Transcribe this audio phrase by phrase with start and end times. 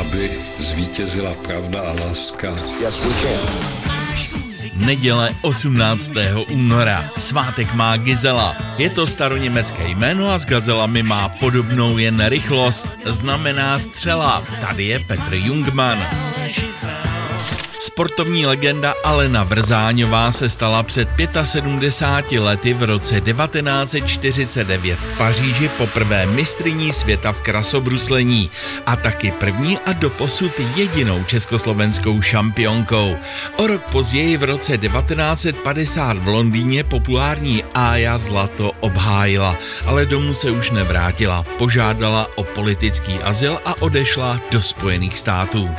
[0.00, 2.50] Aby zvítězila pravda a láska.
[2.80, 3.78] Yes, we can.
[4.74, 6.12] Neděle 18.
[6.50, 7.10] února.
[7.16, 8.56] Svátek má Gizela.
[8.78, 12.86] Je to staroněmecké jméno a s gazelami má podobnou jen rychlost.
[13.04, 14.42] Znamená střela.
[14.60, 16.06] Tady je Petr Jungmann.
[17.98, 21.08] Sportovní legenda Alena Vrzáňová se stala před
[21.42, 28.50] 75 lety v roce 1949 v Paříži poprvé mistriní světa v krasobruslení
[28.86, 33.16] a taky první a doposud jedinou československou šampionkou.
[33.56, 40.50] O rok později v roce 1950 v Londýně populární Aja zlato obhájila, ale domů se
[40.50, 41.44] už nevrátila.
[41.58, 45.70] Požádala o politický azyl a odešla do Spojených států.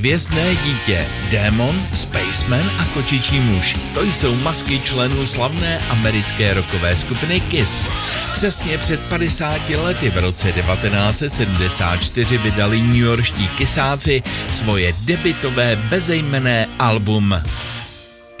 [0.00, 3.76] Hvězdné dítě, démon, spaceman a kočičí muž.
[3.94, 7.86] To jsou masky členů slavné americké rockové skupiny Kiss.
[8.32, 17.34] Přesně před 50 lety v roce 1974 vydali New Yorkští Kissáci svoje debitové bezejmené album.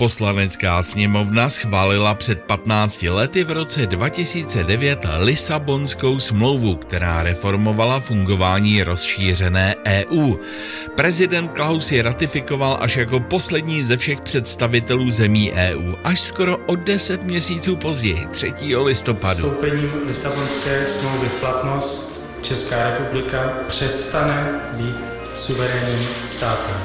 [0.00, 9.74] Poslanecká sněmovna schválila před 15 lety v roce 2009 Lisabonskou smlouvu, která reformovala fungování rozšířené
[9.86, 10.34] EU.
[10.94, 16.76] Prezident Klaus ji ratifikoval až jako poslední ze všech představitelů zemí EU, až skoro o
[16.76, 18.52] 10 měsíců později, 3.
[18.76, 19.34] listopadu.
[19.34, 24.96] Vstoupením Lisabonské smlouvy v platnost Česká republika přestane být
[25.34, 26.76] suverénním státem.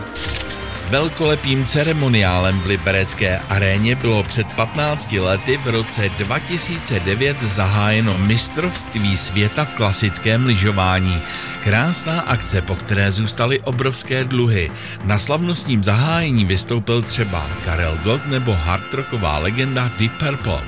[0.90, 9.66] Velkolepým ceremoniálem v Liberecké aréně bylo před 15 lety v roce 2009 zahájeno mistrovství světa
[9.66, 11.22] v klasickém lyžování.
[11.64, 14.72] Krásná akce, po které zůstaly obrovské dluhy.
[15.04, 20.62] Na slavnostním zahájení vystoupil třeba Karel Gott nebo hardrocková legenda Deep Purple.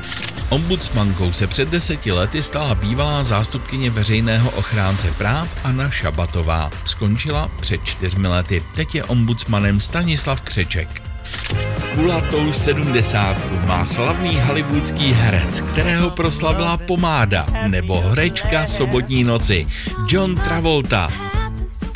[0.49, 6.69] Ombudsmankou se před deseti lety stala bývalá zástupkyně veřejného ochránce práv Anna Šabatová.
[6.85, 8.63] Skončila před čtyřmi lety.
[8.75, 11.03] Teď je ombudsmanem Stanislav Křeček.
[11.95, 19.67] Kulatou sedmdesátku má slavný hollywoodský herec, kterého proslavila pomáda, nebo hrečka sobotní noci,
[20.07, 21.26] John Travolta.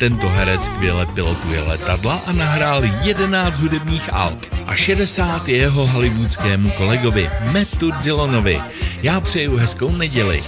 [0.02, 7.30] Tento herec skvěle pilotuje letadla a nahrál 11 hudebních alb a 60 jeho hollywoodskému kolegovi
[7.52, 8.60] Mattu Dillonovi.
[9.02, 10.42] Já přeju hezkou neděli.